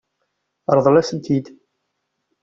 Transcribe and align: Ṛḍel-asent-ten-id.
Ṛḍel-asent-ten-id. 0.77 1.45